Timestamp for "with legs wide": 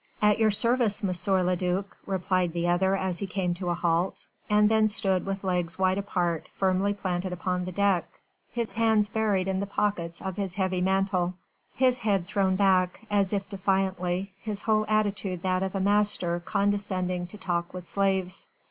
5.27-5.99